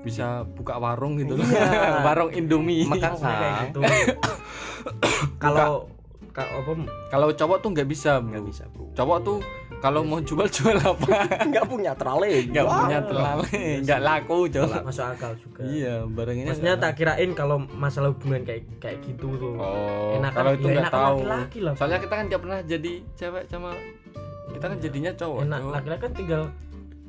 bisa 0.00 0.26
buka 0.46 0.76
warung 0.76 1.16
gitu 1.16 1.34
Iya. 1.34 1.98
warung 2.06 2.30
Indomie. 2.30 2.84
Makan 2.84 3.12
kayak 3.16 3.52
gitu. 3.66 3.80
Kalau 5.42 5.88
ka- 6.30 6.44
apa 6.44 6.72
kalau 7.08 7.32
cowok 7.32 7.58
tuh 7.58 7.70
nggak 7.72 7.88
bisa 7.88 8.20
nggak 8.20 8.44
bisa 8.44 8.68
bro. 8.68 8.92
Cowok 8.92 9.18
tuh 9.22 9.38
kalau 9.76 10.00
mau 10.02 10.20
jual 10.20 10.44
jual 10.46 10.76
apa? 10.76 11.24
Nggak 11.48 11.64
punya 11.66 11.92
terale 11.92 12.44
nggak 12.44 12.64
punya 12.64 12.98
terlalu 13.02 13.44
nggak 13.82 14.00
laku 14.00 14.38
cowok. 14.46 14.80
Masuk 14.82 15.04
akal 15.06 15.32
juga. 15.34 15.60
Iya 15.64 16.04
barangnya 16.06 16.44
maksudnya 16.46 16.74
tak 16.76 16.92
kirain 16.94 17.30
kalau 17.32 17.56
masalah 17.70 18.08
hubungan 18.10 18.40
kayak 18.42 18.68
kayak 18.78 19.00
gitu 19.02 19.32
tuh. 19.34 19.56
Oh, 19.56 20.16
Enakan- 20.16 20.32
kalau 20.34 20.52
itu 20.54 20.66
ya 20.66 20.72
nggak 20.72 20.84
enakan 20.86 20.96
tahu. 20.98 21.16
laki-laki 21.18 21.58
lah, 21.60 21.72
Soalnya 21.74 21.98
kita 21.98 22.14
kan 22.14 22.24
nggak 22.26 22.42
pernah 22.42 22.58
jadi 22.62 22.92
cewek 23.14 23.44
sama 23.46 23.70
kita 24.46 24.64
kan 24.66 24.78
jadinya 24.78 25.12
cowok. 25.14 25.38
enak 25.42 25.60
laki-laki 25.66 26.02
kan 26.02 26.12
tinggal 26.14 26.42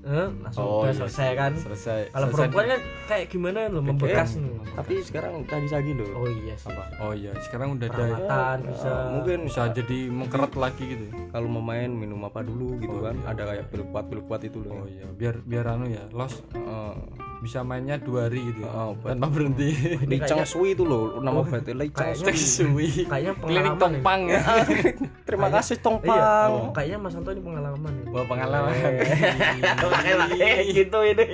eh, 0.08 0.28
langsung 0.40 0.64
Oh, 0.64 0.82
udah 0.82 0.88
iya. 0.88 0.98
selesai 0.98 1.30
kan? 1.34 1.52
Selesai. 1.54 2.00
kalau 2.10 2.28
perempuan 2.30 2.66
kan 2.68 2.80
kayak 3.06 3.26
gimana 3.28 3.60
loh 3.68 3.82
membekas 3.82 4.30
nih 4.36 4.56
tapi 4.74 4.94
sekarang 5.02 5.44
tadi 5.44 5.68
sagi 5.68 5.92
loh 5.92 6.08
oh 6.16 6.28
iya 6.30 6.56
sih. 6.56 6.72
Oh 6.98 7.12
iya, 7.12 7.32
sekarang 7.42 7.76
udah 7.76 7.86
ada 7.86 7.94
perawatan 7.94 8.58
bisa. 8.66 8.92
mungkin 9.12 9.38
bisa 9.46 9.62
jadi 9.70 10.00
mengkeret 10.08 10.54
lagi 10.56 10.84
gitu. 10.88 11.06
kalau 11.28 11.48
mau 11.50 11.62
main 11.62 11.90
minum 11.90 12.20
apa 12.22 12.40
dulu 12.40 12.80
gitu 12.80 12.94
Oh, 12.94 13.04
kan? 13.04 13.16
iya. 13.16 13.30
ada 13.30 13.44
kayak 13.46 13.66
pil 13.68 13.84
kuat 13.86 14.06
pil 14.08 14.22
kuat 14.24 14.42
itu 14.42 14.58
loh 14.58 14.74
Oh 14.78 14.88
iya, 14.88 15.06
biar 15.10 15.36
biar 15.42 15.66
anu 15.70 15.86
ya, 15.88 16.08
los. 16.10 16.40
Eh, 16.54 16.96
bisa 17.38 17.62
mainnya 17.62 17.96
dua 17.96 18.26
hari 18.26 18.50
gitu 18.50 18.66
ya, 18.66 18.72
Oh, 18.72 18.92
betul. 18.92 19.14
tanpa 19.14 19.28
berhenti. 19.30 19.70
Ini 19.70 20.10
Li 20.10 20.18
Chang 20.20 20.42
kayaknya- 20.42 20.50
Sui 20.50 20.70
itu 20.74 20.84
loh 20.84 21.22
nama 21.22 21.40
obatnya 21.40 21.74
Li 21.76 21.88
Chang 21.88 22.10
kayaknya- 22.10 22.34
Sui 22.34 22.38
Suwi. 22.66 22.88
kayaknya 23.06 23.34
Klinik 23.38 23.46
pengalaman 23.46 23.78
Tongpang 23.78 24.22
ya. 24.34 24.42
terima 25.24 25.48
kasih 25.50 25.76
Iya, 25.76 25.84
Tongpang 25.84 26.50
oh, 26.52 26.70
kayaknya 26.72 26.98
Mas 26.98 27.14
Anto 27.14 27.30
ini 27.30 27.42
pengalaman 27.42 27.92
nih. 27.94 28.06
Bawa 28.10 28.26
pengalaman. 28.26 28.74
Kayak 30.34 30.66
gitu 30.68 31.00
ini. 31.04 31.28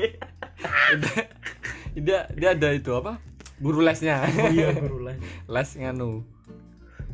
dia 1.96 2.20
dia 2.30 2.50
ada 2.52 2.70
itu 2.70 2.92
apa? 2.92 3.22
Guru 3.58 3.80
lesnya. 3.80 4.28
Iya, 4.50 4.76
guru 4.76 5.08
les. 5.08 5.18
Les 5.46 5.70
nganu. 5.78 6.26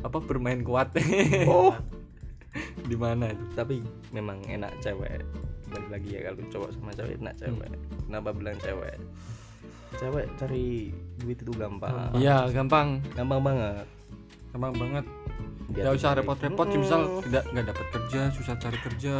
Apa 0.00 0.18
bermain 0.18 0.58
kuat. 0.60 0.90
oh 1.46 1.76
Di 2.82 2.96
mana 2.96 3.30
itu? 3.30 3.44
tapi 3.54 3.78
memang 4.10 4.42
enak 4.42 4.74
cewek 4.80 5.22
balik 5.70 5.90
lagi 5.90 6.08
ya 6.12 6.20
kalau 6.30 6.38
cowok 6.50 6.70
sama 6.74 6.90
cewek 6.94 7.16
enak 7.22 7.34
cewek. 7.38 7.70
Kenapa 8.06 8.28
bilang 8.34 8.56
cewek? 8.58 8.96
Cewek 9.98 10.26
cari 10.38 10.94
duit 11.22 11.38
itu 11.38 11.52
gampang. 11.54 12.14
Iya, 12.14 12.46
gampang. 12.50 13.02
gampang 13.14 13.40
banget. 13.42 13.86
Gampang 14.54 14.74
banget. 14.78 15.04
Gak 15.70 15.94
usah 15.94 16.18
repot-repot 16.18 16.66
Mm-mm. 16.66 16.82
misal 16.82 17.00
tidak 17.22 17.46
nggak 17.54 17.66
dapat 17.70 17.86
kerja 17.94 18.20
susah 18.34 18.54
cari 18.58 18.78
kerja 18.82 19.14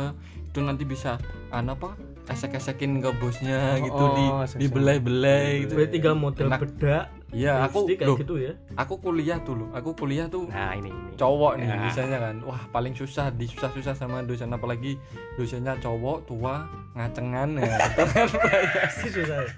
itu 0.51 0.59
nanti 0.59 0.83
bisa 0.83 1.15
anu 1.55 1.79
apa 1.79 1.95
esek-esekin 2.31 2.99
ke 2.99 3.11
bosnya 3.15 3.75
Oh, 3.75 3.83
gitu 3.83 4.05
di 4.13 4.25
oh, 4.25 4.41
esek-esek. 4.41 4.61
dibelai-belai 4.63 5.47
gitu 5.61 5.73
Berarti 5.75 5.93
tinggal 5.93 6.15
model 6.15 6.47
Enak. 6.47 6.61
bedak. 6.63 7.05
iya 7.31 7.63
aku 7.63 7.87
kayak 7.89 8.03
loh 8.05 8.17
gitu 8.17 8.35
ya. 8.37 8.53
aku 8.75 8.95
kuliah 8.99 9.39
tuh 9.39 9.55
loh 9.55 9.69
aku 9.71 9.95
kuliah 9.95 10.27
tuh 10.27 10.47
nah 10.47 10.73
ini 10.73 10.91
ini 10.91 11.15
cowok 11.15 11.53
nih 11.57 11.67
Ya. 11.69 11.79
misalnya 11.81 12.19
kan 12.21 12.37
wah 12.43 12.63
paling 12.69 12.91
susah 12.93 13.31
disusah-susah 13.31 13.95
sama 13.95 14.19
dosen 14.21 14.51
apalagi 14.51 14.99
dosennya 15.35 15.79
cowok 15.79 16.27
tua 16.27 16.67
ngacengan 16.93 17.55
ya 17.57 17.71
itu 17.87 18.03
kan 18.05 18.27
susah. 19.07 19.41
ya. 19.41 19.51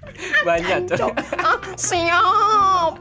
banyak 0.43 0.81
cowok 0.87 1.17
siap 1.79 2.93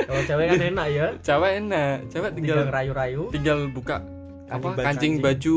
Kalau 0.00 0.22
cewek 0.24 0.46
kan 0.48 0.60
enak 0.64 0.86
ya. 0.88 1.06
cewek 1.20 1.52
enak 1.60 1.96
cewek 2.08 2.30
Tinggal 2.32 2.56
tinggal 2.56 2.60
rayu-rayu. 2.68 3.22
tinggal 3.30 3.58
buka 3.68 4.02
apa 4.50 4.68
kancing 4.76 5.14
anjing. 5.16 5.22
baju 5.22 5.56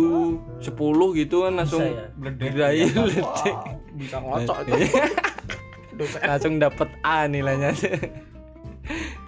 10 0.61 1.19
gitu 1.19 1.35
kan 1.41 1.53
langsung 1.55 1.81
ya? 1.81 2.05
diraih 2.31 2.89
ledek 2.93 3.55
bisa 3.99 4.17
ngocok 4.17 4.57
langsung 6.23 6.53
dapet 6.57 6.89
A 7.01 7.25
nilainya 7.25 7.73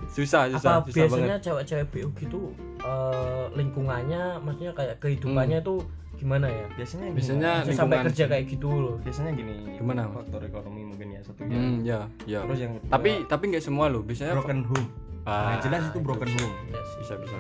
susah 0.07 0.47
susah 0.53 0.79
Apa 0.79 0.85
susah 0.85 0.93
biasanya 1.01 1.25
banget 1.31 1.41
cewek-cewek 1.43 1.85
BU 1.89 2.07
gitu 2.19 2.39
eh, 2.79 3.45
lingkungannya 3.53 4.21
maksudnya 4.39 4.73
kayak 4.73 4.95
kehidupannya 4.99 5.59
tuh 5.61 5.81
gimana 6.15 6.47
ya? 6.47 6.63
biasanya 6.71 7.11
gini, 7.11 7.17
Biasanya 7.19 7.51
sampai 7.75 7.97
kerja 8.07 8.23
sih. 8.23 8.31
kayak 8.31 8.45
gitu 8.47 8.69
loh. 8.71 8.95
biasanya 9.03 9.35
gini 9.35 9.75
Gimana, 9.75 10.07
faktor 10.07 10.41
ekonomi 10.41 10.81
mungkin 10.85 11.11
ya 11.11 11.19
satu 11.19 11.43
ya 11.43 11.51
hmm, 11.51 11.77
ya 11.83 11.99
ya 12.23 12.39
terus 12.47 12.59
yang 12.61 12.71
kedua, 12.73 12.87
tapi 12.87 13.09
tapi 13.27 13.43
nggak 13.51 13.59
semua 13.61 13.85
loh 13.89 13.99
biasanya 13.99 14.31
broken 14.33 14.63
home 14.63 14.87
Ah, 15.25 15.57
yang 15.57 15.65
jelas 15.65 15.81
itu 15.89 15.99
broken 15.99 16.29
bisa. 16.29 16.37
home 16.39 16.53
Iya 16.69 16.81
sih. 16.85 16.97
Bisa, 17.01 17.13
bisa. 17.17 17.35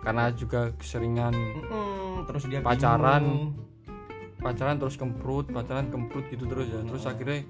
Karena 0.00 0.30
juga 0.30 0.72
keseringan 0.74 1.32
Mm-mm, 1.32 2.24
terus 2.24 2.44
dia 2.46 2.60
Pacaran. 2.60 3.20
bingung. 3.20 3.52
pacaran 4.38 4.76
terus 4.76 4.94
kemprut 4.94 5.46
pacaran 5.46 5.86
kemprut 5.86 6.24
gitu 6.26 6.44
terus 6.44 6.66
ya 6.66 6.80
terus 6.82 7.04
akhirnya 7.04 7.44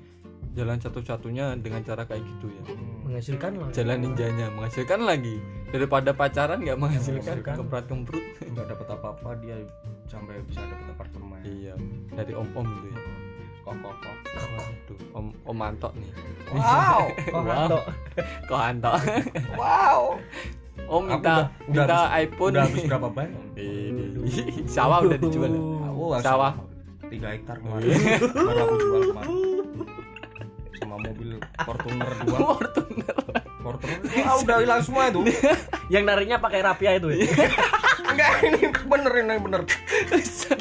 jalan 0.51 0.75
satu-satunya 0.77 1.55
dengan 1.57 1.79
cara 1.81 2.03
kayak 2.03 2.23
gitu 2.25 2.49
ya 2.49 2.63
Hmm. 2.67 3.07
Menghasilkan 3.09 3.53
lah. 3.57 3.69
jalan 3.71 3.99
ninjanya 4.01 4.47
menghasilkan 4.51 5.01
lagi 5.01 5.39
daripada 5.69 6.11
pacaran 6.13 6.59
nggak 6.59 6.75
menghasilkan 6.77 7.23
Menghasilkan. 7.39 7.55
kemprut 7.57 7.85
kemprut 7.87 8.25
nggak 8.45 8.67
dapat 8.69 8.87
apa-apa 8.89 9.31
dia 9.39 9.57
sampai 10.05 10.39
bisa 10.43 10.59
dapat 10.61 10.87
apartemen 10.91 11.39
iya 11.45 11.75
dari 12.13 12.33
om 12.33 12.47
om 12.53 12.67
gitu 12.67 12.87
ya 12.89 12.99
kok 13.61 13.75
kok 13.77 13.95
kok 13.97 14.17
Waduh, 14.33 14.99
om 15.13 15.27
om 15.45 15.57
mantok 15.57 15.93
nih 15.93 16.11
wow 16.51 17.03
Kok 17.07 17.35
Wow. 17.37 17.45
ngantuk? 17.45 17.85
kok 18.45 18.61
antok 18.61 18.95
wow 19.55 20.01
om 20.91 21.07
Aku 21.07 21.11
minta 21.13 21.23
udah- 21.23 21.47
udah 21.47 21.71
minta 21.71 21.95
habis- 21.97 22.19
iPhone. 22.21 22.51
udah 22.51 22.63
habis 22.67 22.83
berapa 22.85 23.09
banyak 23.09 23.43
Ini. 23.61 24.05
sawah 24.67 24.99
udah 25.01 25.17
dijual. 25.17 25.51
Langsung 25.51 26.27
Sawah. 26.27 26.53
tiga 27.07 27.29
hektar 27.31 27.57
kemarin. 27.57 27.91
Baru 28.29 28.59
aku 28.61 28.75
jual 28.77 29.03
kemarin. 29.09 29.37
Sama 30.77 30.97
mobil 30.99 31.29
Fortuner 31.61 32.11
dua. 32.21 32.39
Fortuner. 32.49 33.17
Fortuner. 33.61 33.99
Ah, 34.21 34.35
udah 34.37 34.57
hilang 34.59 34.81
semua 34.81 35.03
itu. 35.07 35.21
Yang 35.93 36.03
nariknya 36.05 36.37
pakai 36.37 36.61
rapia 36.61 36.97
itu 36.97 37.07
ya. 37.13 37.27
enggak 38.03 38.33
ini 38.43 38.61
bener 38.83 39.13
ini 39.17 39.35
bener. 39.39 39.61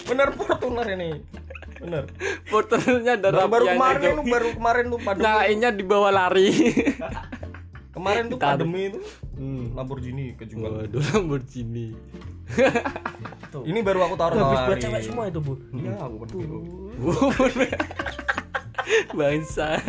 Bener 0.06 0.28
Fortuner 0.32 0.88
ini. 0.92 1.10
Bener. 1.80 2.04
Fortunernya 2.46 3.14
ada 3.16 3.30
baru, 3.32 3.48
baru 3.48 3.66
kemarin 3.72 4.12
itu. 4.12 4.22
baru 4.28 4.48
kemarin 4.52 4.86
tuh 4.88 5.00
pandemi 5.00 5.26
nyalainnya 5.26 5.70
dibawa 5.72 6.10
lari. 6.12 6.50
Kemarin 7.90 8.24
tuh 8.28 8.38
pandemi 8.38 8.82
itu 8.88 9.00
hmm. 9.40 9.74
Lamborghini 9.74 10.36
kejual 10.36 10.84
waduh 10.84 11.00
Lamborghini. 11.16 11.96
Tuh. 13.50 13.64
ini 13.64 13.80
baru 13.82 14.06
aku 14.06 14.16
taruh 14.16 14.38
Habis 14.38 14.62
buat 14.68 14.78
cewek 14.78 15.02
semua 15.02 15.24
itu, 15.26 15.40
Bu. 15.40 15.58
iya 15.74 15.96
aku 15.98 16.16
pergi 16.22 16.44
itu 16.44 16.58
bangsat. 19.14 19.82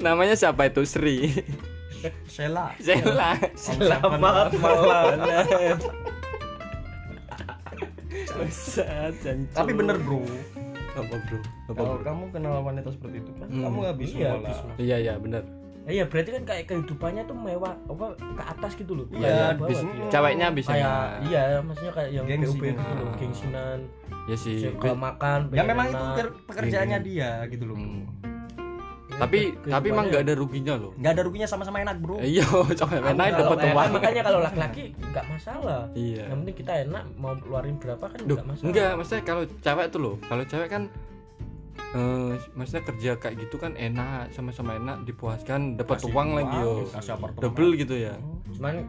Namanya 0.00 0.34
siapa 0.34 0.66
itu? 0.66 0.82
Sri. 0.84 1.30
Sela. 2.26 2.72
Sela. 2.80 3.36
Selamat 3.52 4.52
malam. 4.56 5.20
jancuk. 9.20 9.54
tapi 9.54 9.72
bener 9.72 9.96
bro. 10.00 10.24
Apa 10.90 11.14
bro? 11.22 11.38
Apa 11.38 11.72
kalau 11.76 11.96
bro? 11.96 12.02
kamu 12.02 12.24
kenal 12.32 12.54
wanita 12.60 12.88
seperti 12.90 13.16
itu 13.22 13.30
kan 13.36 13.46
Hmm. 13.46 13.62
kamu 13.62 13.78
habis 13.86 14.08
Iya, 14.10 14.16
semua 14.16 14.32
habis 14.34 14.48
lah. 14.48 14.58
semua. 14.58 14.74
iya 14.80 14.96
iya 14.98 15.14
bener 15.16 15.42
Iya, 15.90 16.04
berarti 16.06 16.30
kan 16.30 16.42
kayak 16.44 16.64
kehidupannya 16.64 17.22
tuh 17.24 17.36
mewah 17.36 17.74
apa 17.84 18.06
ke 18.14 18.42
atas 18.46 18.72
gitu 18.74 18.92
loh. 18.94 19.06
Iya, 19.10 19.58
ceweknya 20.06 20.46
bisa 20.50 20.70
kayak 20.72 20.86
ya. 20.86 20.94
iya, 21.22 21.42
maksudnya 21.58 21.92
kayak 21.92 22.10
yang 22.12 22.24
Gengsi 22.24 22.46
BUB 22.48 22.62
gitu 22.64 22.78
kan. 22.80 22.96
loh, 22.96 23.12
gengsinan. 23.16 23.78
ya 24.22 24.36
sih 24.36 24.56
Kalau 24.76 24.94
makan 24.96 25.38
ya 25.50 25.64
memang 25.64 25.86
itu 25.88 25.96
enak. 25.98 26.14
per- 26.14 26.34
pekerjaannya 26.46 26.98
dia 27.00 27.30
gitu 27.46 27.64
loh 27.66 27.74
Hmm. 27.74 28.04
Ya, 29.10 29.18
tapi 29.18 29.38
ke- 29.54 29.68
tapi 29.68 29.86
emang 29.90 30.06
nggak 30.06 30.22
ada 30.22 30.34
ruginya 30.34 30.74
loh 30.76 30.92
nggak 30.94 31.12
ada 31.12 31.22
ruginya 31.22 31.44
sama-sama 31.44 31.76
enak 31.78 31.98
bro 31.98 32.16
Eh, 32.18 32.30
iya 32.32 32.46
cowok 32.78 32.94
enak 33.10 33.26
dapat 33.34 33.58
uang 33.66 33.90
makanya 33.92 34.22
kalau 34.22 34.38
laki-laki 34.40 34.84
nggak 34.94 35.24
masalah. 35.26 35.82
iya 35.92 36.24
Yang 36.24 36.38
penting 36.38 36.56
kita 36.56 36.72
enak 36.84 37.04
mau 37.16 37.34
keluarin 37.34 37.76
berapa 37.76 38.04
kan 38.06 38.18
Duh, 38.20 38.36
nggak 38.38 38.46
masalah. 38.46 38.64
enggak 38.64 38.90
maksudnya 38.94 39.22
kalau 39.24 39.42
cewek 39.58 39.86
tuh 39.88 40.00
loh 40.00 40.14
kalau 40.22 40.44
cewek 40.46 40.68
kan 40.68 40.82
eh 41.90 42.32
maksudnya 42.52 42.82
kerja 42.84 43.10
kayak 43.16 43.36
gitu 43.40 43.56
kan 43.56 43.74
enak 43.74 44.30
sama-sama 44.30 44.74
enak 44.74 45.02
dipuaskan 45.02 45.74
dapat 45.74 45.98
Kasih 45.98 46.10
uang 46.10 46.28
lagi 46.32 46.56
yo. 46.56 46.72
double 47.36 47.74
gitu 47.74 47.94
ya. 47.96 48.14
Cuman 48.52 48.86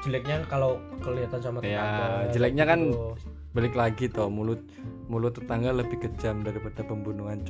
jeleknya 0.00 0.42
kalau 0.44 0.74
kelihatan 0.98 1.38
sama 1.38 1.58
Ya, 1.60 1.78
tetangga. 1.78 2.32
jeleknya 2.32 2.64
gitu 2.64 2.70
kan 2.70 2.80
loh. 2.90 3.14
balik 3.50 3.74
lagi 3.74 4.06
toh 4.06 4.26
mulut 4.26 4.62
mulut 5.06 5.30
tetangga 5.32 5.70
lebih 5.72 5.98
kejam 6.00 6.38
daripada 6.40 6.80
pembunuhan 6.80 7.42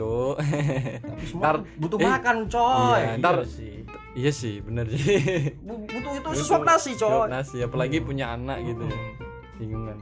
semua 1.23 1.61
Ntar- 1.61 1.65
butuh 1.77 1.99
eh, 1.99 2.09
makan 2.09 2.37
coy. 2.47 2.99
iya. 2.99 3.11
ntar- 3.17 3.41
Iya 3.41 3.47
sih. 3.47 3.75
iya 4.15 4.31
sih 4.35 4.55
bener 4.61 4.89
sih. 4.91 5.01
Bu- 5.61 5.85
butuh 5.87 6.13
itu 6.15 6.29
sesuap 6.37 6.65
nasi 6.67 6.93
coy. 6.95 7.25
nasi 7.27 7.57
apalagi 7.61 8.01
punya 8.01 8.33
anak 8.33 8.65
gitu 8.67 8.83
ya. 8.83 9.01
Bingung 9.57 9.85
kan 9.87 9.99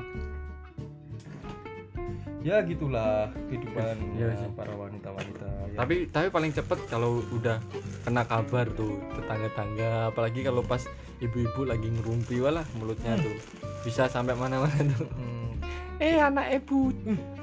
ya 2.48 2.64
gitulah 2.64 3.28
kehidupan 3.52 3.94
ya, 4.16 4.32
sih. 4.32 4.48
para 4.56 4.72
wanita-wanita 4.72 5.48
ya. 5.68 5.76
tapi 5.76 6.08
tapi 6.08 6.28
paling 6.32 6.48
cepet 6.48 6.78
kalau 6.88 7.20
udah 7.28 7.60
kena 8.02 8.24
kabar 8.24 8.64
tuh 8.72 8.96
tetangga-tangga 9.12 10.08
apalagi 10.08 10.40
kalau 10.40 10.64
pas 10.64 10.80
ibu-ibu 11.20 11.68
lagi 11.68 11.92
ngerumpi 11.92 12.40
walah 12.40 12.64
mulutnya 12.80 13.20
tuh 13.20 13.36
bisa 13.84 14.08
sampai 14.08 14.32
mana-mana 14.32 14.80
tuh 14.96 15.10
Hmm, 15.12 15.60
eh 16.00 16.16
anak 16.16 16.56
ibu 16.56 16.88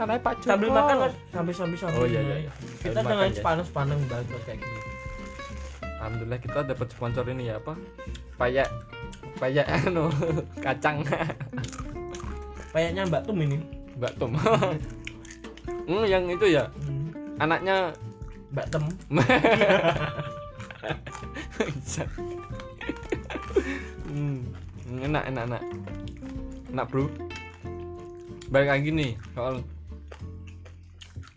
anak 0.01 0.25
pak 0.25 0.41
Joko 0.41 0.49
Sambil 0.57 0.69
makan 0.71 0.95
sambil 1.29 1.53
sambil 1.53 1.77
sambil. 1.77 1.99
Oh, 2.01 2.07
iya, 2.07 2.21
iya, 2.23 2.35
iya. 2.47 2.51
Kita 2.81 3.03
Sambil 3.03 3.13
makan, 3.13 3.29
ya. 3.29 3.43
panas-panas 3.43 3.99
banget 4.09 4.25
kayak 4.41 4.57
gitu. 4.57 4.79
alhamdulillah 6.01 6.39
kita 6.39 6.59
dapat 6.65 6.87
sponsor 6.89 7.25
ini 7.27 7.49
ya 7.49 7.57
apa 7.59 7.73
payak 8.37 8.69
kayak 9.37 9.67
anu 9.85 10.09
kacang 10.61 11.03
kayaknya 12.71 13.03
Mbak 13.05 13.21
Tum 13.27 13.37
ini 13.41 13.57
Mbak 13.95 14.13
Tom 14.19 14.31
hmm, 15.87 16.03
yang 16.03 16.27
itu 16.27 16.45
ya? 16.51 16.67
Hmm. 16.83 17.09
anaknya? 17.39 17.95
Mbak 18.51 18.67
Tem 18.71 18.83
Bangsat. 21.55 22.09
hmm, 24.05 24.37
enak 25.01 25.23
enak 25.31 25.43
enak. 25.49 25.63
Enak 26.71 26.85
bro. 26.91 27.07
Balik 28.51 28.69
lagi 28.69 28.89
nih 28.91 29.11
soal 29.33 29.63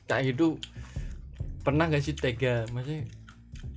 kayak 0.09 0.35
gitu 0.35 0.59
pernah 1.63 1.87
gak 1.87 2.03
sih 2.03 2.13
tega? 2.13 2.67
Maksudnya 2.75 3.07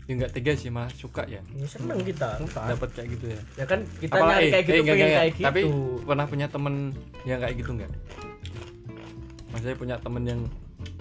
ya 0.10 0.14
nggak 0.18 0.34
tega 0.34 0.54
sih 0.58 0.70
malah 0.74 0.92
suka 0.92 1.24
ya. 1.30 1.40
Ya 1.56 1.68
seneng 1.70 2.02
kita 2.04 2.42
dapat 2.42 2.90
kayak 2.98 3.08
gitu 3.16 3.26
ya. 3.32 3.40
Ya 3.62 3.66
kan 3.70 3.80
kita 4.02 4.14
Apalagi- 4.18 4.34
nyari 4.34 4.50
kayak 4.52 4.66
gitu 4.66 4.74
eh, 4.74 4.82
enggak, 4.82 4.94
pengen 4.94 5.06
enggak, 5.08 5.22
kayak 5.22 5.32
gitu. 5.32 5.46
Tapi 5.46 5.62
pernah 6.04 6.26
punya 6.28 6.48
temen 6.50 6.76
yang 7.24 7.40
kayak 7.40 7.56
gitu 7.58 7.72
nggak 7.78 7.92
maksudnya 9.51 9.75
punya 9.77 9.96
temen 10.00 10.24
yang 10.25 10.41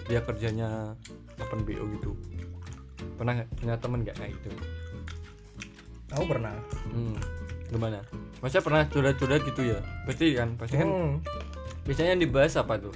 dia 0.05 0.19
kerjanya 0.21 0.93
open 1.39 1.65
bo 1.65 1.83
gitu 1.97 2.11
pernah 3.17 3.41
nggak 3.41 3.49
punya 3.57 3.75
temen 3.79 3.99
nggak 4.05 4.17
kayak 4.19 4.31
gitu 4.37 4.51
Aku 6.11 6.27
pernah. 6.27 6.51
Hmm. 6.91 7.15
Gimana? 7.71 8.03
Maksudnya 8.43 8.63
pernah 8.67 8.83
curhat-curhat 8.91 9.41
gitu 9.47 9.61
ya? 9.63 9.79
Pasti 10.03 10.35
kan, 10.35 10.59
pasti 10.59 10.75
kan 10.75 10.89
Hmm. 10.91 11.13
biasanya 11.87 12.19
yang 12.19 12.23
dibahas 12.27 12.53
apa 12.59 12.75
tuh? 12.75 12.91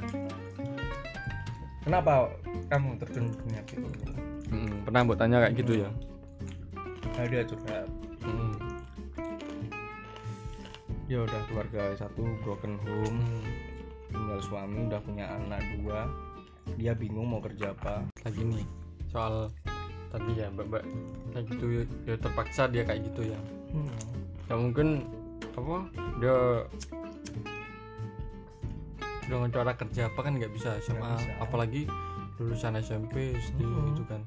Kenapa 1.87 2.27
kamu 2.67 2.99
terjun 2.99 3.31
dunia 3.31 3.61
gitu? 3.71 3.87
Hmm, 4.51 4.83
pernah 4.83 5.01
buat 5.07 5.15
tanya 5.15 5.47
kayak 5.47 5.55
gitu 5.63 5.73
ya? 5.87 5.89
Nah, 7.15 7.25
dia 7.31 7.43
curhat. 7.47 7.87
Hmm. 8.19 8.53
Dia 11.07 11.19
udah 11.23 11.41
keluarga 11.47 11.81
satu 11.95 12.25
broken 12.43 12.75
home, 12.83 13.15
Hmm. 13.15 13.43
Tinggal 14.15 14.39
suami, 14.39 14.87
udah 14.87 15.01
punya 15.03 15.25
anak 15.29 15.61
dua. 15.77 16.07
Dia 16.79 16.95
bingung 16.95 17.27
mau 17.27 17.39
kerja 17.39 17.71
apa. 17.71 18.07
Lagi 18.23 18.41
nih 18.41 18.65
soal 19.11 19.51
tadi 20.09 20.31
ya, 20.33 20.47
mbak 20.49 20.65
mbak 20.65 20.83
kayak 21.31 21.45
gitu 21.51 21.65
ya, 21.69 21.83
ya 22.07 22.15
terpaksa 22.17 22.63
dia 22.65 22.83
kayak 22.83 23.03
gitu 23.05 23.21
ya. 23.27 23.39
Hmm. 23.69 23.91
Ya 24.47 24.55
mungkin 24.55 24.87
apa? 25.53 25.75
Dia 26.19 26.37
dengan 29.25 29.49
cara 29.49 29.73
kerja 29.73 30.05
apa 30.05 30.19
kan 30.21 30.37
nggak 30.37 30.53
bisa 30.53 30.77
Nggak 30.77 31.01
bisa. 31.17 31.31
apalagi 31.41 31.81
lulusan 32.37 32.77
SMP, 32.77 33.33
SD 33.33 33.59
Hmm. 33.59 33.91
gitu 33.91 34.03
kan. 34.05 34.21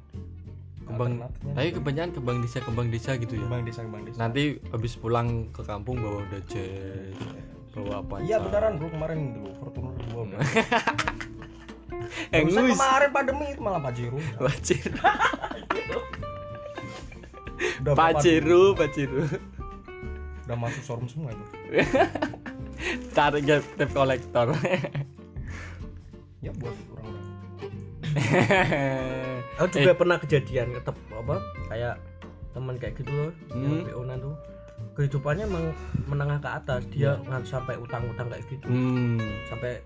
Kembang, 0.88 1.21
tapi 1.52 1.68
juga. 1.68 1.76
kebanyakan 1.85 2.11
kembang 2.16 2.38
desa 2.40 2.59
kembang 2.64 2.88
desa 2.88 3.11
gitu 3.14 3.37
ya. 3.37 3.45
Kembang 3.45 3.62
desa 3.62 3.80
kembang 3.85 4.02
desa. 4.09 4.18
nanti 4.18 4.42
habis 4.73 4.97
pulang 4.97 5.28
ke 5.52 5.61
kampung 5.61 6.00
bawa 6.00 6.25
udah 6.25 6.40
apa 7.88 8.14
Iya 8.20 8.37
beneran 8.38 8.73
bro 8.76 8.88
kemarin 8.88 9.18
loh 9.37 9.54
Fortuner 9.56 9.94
dua 10.04 10.23
eh 12.28 12.40
Barusan 12.40 12.62
ngus. 12.64 12.75
kemarin 12.75 13.11
pandemi 13.11 13.47
itu 13.49 13.61
malah 13.61 13.80
Pajero. 13.80 14.16
Pajero 14.37 15.00
Pajero 17.92 18.62
Pajero 18.75 19.23
Udah 20.44 20.56
masuk 20.56 20.82
showroom 20.82 21.06
semua 21.06 21.30
itu. 21.30 21.44
tarik 23.16 23.42
debt 23.44 23.90
collector 23.90 24.54
Ya 26.44 26.54
buat 26.54 26.70
orang-orang. 26.88 27.26
aku 29.58 29.68
juga 29.75 29.92
pernah 29.92 30.16
kejadian 30.16 30.70
ketep 30.73 30.94
apa 31.12 31.37
kayak 31.66 31.94
teman 32.54 32.78
kayak 32.78 32.94
gitu 32.97 33.11
loh 33.11 33.30
yang 33.52 33.75
Hmm. 33.75 33.85
PO 33.85 34.00
-nan 34.02 34.18
tuh 34.18 34.35
kehidupannya 34.99 35.47
emang 35.47 35.71
menengah 36.05 36.38
ke 36.38 36.50
atas 36.52 36.83
dia 36.90 37.14
nggak 37.21 37.47
sampai 37.47 37.78
utang-utang 37.78 38.26
kayak 38.26 38.43
gitu 38.45 38.67
hmm 38.67 39.23
sampai 39.47 39.78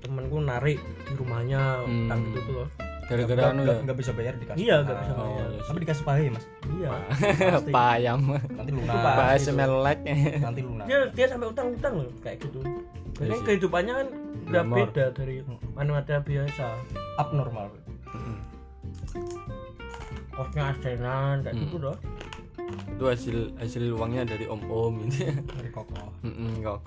temenku 0.00 0.40
narik 0.40 0.80
di 1.04 1.12
rumahnya 1.14 1.84
Hmm. 1.84 2.08
utang 2.08 2.20
gitu 2.24 2.40
tuh 2.42 2.54
loh 2.54 2.68
gara-gara 3.04 3.52
anu 3.52 3.62
ya 3.62 3.76
nggak- 3.78 3.98
bisa 4.00 4.10
bayar 4.10 4.32
dikasih. 4.34 4.64
Iya, 4.64 4.76
nggak 4.80 4.96
bisa 4.96 5.12
oh 5.12 5.20
bayar. 5.20 5.44
iya 5.44 5.60
Tapi 5.62 5.78
dikasih 5.78 6.04
pahe 6.04 6.24
mas. 6.26 6.44
iya 6.72 6.90
payam 7.68 8.20
Nanti 8.56 8.70
lunas. 8.72 8.96
Pak. 8.96 9.14
bahas 9.14 9.44
melek 9.46 9.98
Nanti 10.40 10.60
lunas. 10.64 10.86
dia 10.88 10.98
dia 11.12 11.26
sampai 11.28 11.46
utang-utang 11.46 11.92
loh 11.98 12.08
kayak 12.18 12.40
gitu 12.40 12.64
Iya 12.64 12.80
Jadi 13.20 13.30
sih. 13.30 13.44
kehidupannya 13.46 13.92
kan 13.94 14.06
udah 14.46 14.62
beda 14.66 15.04
dari 15.12 15.36
manusia 15.70 16.18
biasa 16.18 16.66
Abnormal. 17.14 17.68
Kosnya 20.30 20.62
asenan 20.66 21.36
kayak 21.40 21.54
Hmm. 21.54 21.62
gitu 21.62 21.76
loh 21.78 21.96
itu 22.66 23.04
hasil 23.04 23.36
hasil 23.56 23.82
uangnya 23.92 24.24
dari 24.26 24.46
om 24.46 24.60
om 24.64 24.94
ini 25.00 25.30
Dari 25.42 25.70
kokoh. 25.70 26.08
Mm-mm, 26.22 26.62
kok 26.62 26.80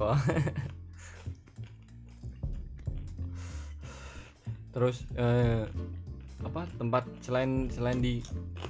terus 4.69 5.09
eh, 5.13 5.65
apa 6.39 6.69
tempat 6.71 7.03
selain 7.19 7.65
selain 7.67 7.97
di 7.97 8.21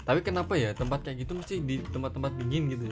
tapi 0.02 0.20
kenapa 0.22 0.56
ya 0.56 0.72
tempat 0.72 1.04
kayak 1.04 1.28
gitu 1.28 1.36
mesti 1.36 1.56
di 1.60 1.84
tempat-tempat 1.84 2.32
dingin 2.38 2.72
gitu 2.72 2.88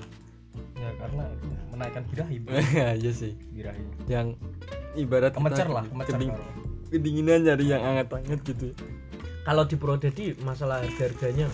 Ya 0.76 0.88
karena 0.96 1.24
itu 1.32 1.48
menaikkan 1.68 2.04
birahi. 2.06 2.38
iya 3.02 3.12
sih 3.12 3.32
Birahi. 3.50 3.80
yang 4.08 4.36
ibarat 4.94 5.32
Kemecer 5.32 5.68
lah, 5.68 5.84
ke- 5.84 5.92
kemecer. 5.92 6.12
keding- 6.14 6.40
kedinginan 6.86 7.40
nyari 7.42 7.66
yang 7.66 7.82
hangat-hangat 7.82 8.40
gitu 8.46 8.72
kalau 9.44 9.64
di 9.64 9.76
Purwodadi 9.76 10.36
masalah 10.42 10.80
harga-harganya 10.82 11.48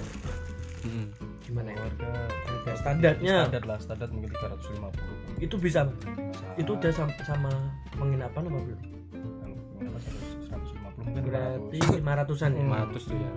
Mm-mm. 0.82 1.06
Gimana 1.52 1.70
ya? 1.70 1.80
Harga 1.84 2.10
harga 2.48 2.72
Standarnya. 2.80 3.36
standar 3.44 3.64
lah, 3.68 3.78
standar 3.84 4.08
mungkin 4.10 4.32
350. 4.32 5.44
itu 5.44 5.56
bisa? 5.60 5.80
Bisa. 5.92 6.48
itu 6.56 6.72
udah 6.72 6.92
sama, 6.96 7.12
sama 7.28 7.52
penginapan 7.92 8.44
apa 8.48 8.60
belum 8.64 8.80
kalau 9.12 9.58
penginapan 9.76 10.02
150 10.48 11.04
mungkin 11.04 11.24
berarti 11.28 11.78
500. 11.84 12.00
lima 12.00 12.12
ratusan 12.24 12.50
ya? 12.56 12.64
500 12.64 13.04
tuh 13.04 13.18
ya. 13.20 13.32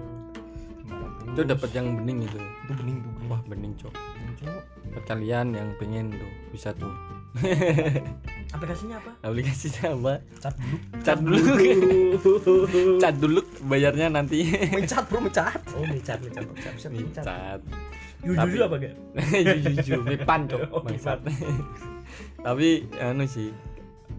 500. 0.85 1.33
itu 1.35 1.41
dapat 1.43 1.71
yang 1.75 1.87
bening 1.99 2.19
gitu 2.23 2.39
itu 2.39 2.73
bening 2.79 2.97
tuh 3.03 3.11
bening. 3.19 3.29
wah 3.29 3.41
bening 3.51 3.73
cok. 3.75 3.95
Buat 4.95 5.05
kalian 5.11 5.47
yang 5.57 5.69
pengen 5.81 6.15
tuh 6.15 6.31
bisa 6.55 6.71
tuh. 6.77 6.93
Aplikasinya 8.55 9.03
apa? 9.03 9.11
Aplikasinya 9.27 9.91
apa 9.91 10.15
cat 10.39 10.55
dulu. 10.55 10.77
Cat 11.03 11.19
dulu. 11.19 11.39
Cat 13.03 13.15
dulu 13.19 13.41
bayarnya 13.67 14.07
nanti. 14.07 14.47
Mencat 14.71 15.03
bro 15.11 15.19
mencat 15.19 15.59
oh 15.75 15.83
micat 15.89 16.19
micat 16.23 16.47
siap 16.79 16.93
siap 16.95 17.59
jujur 18.25 18.61
apa 18.65 18.77
gak 18.81 18.95
jujur 19.65 20.01
mipan 20.03 20.41
cok. 20.49 20.61
Oh, 20.75 20.81
bangsat. 20.83 21.21
Tapi 22.47 22.89
anu 23.01 23.25
sih 23.29 23.53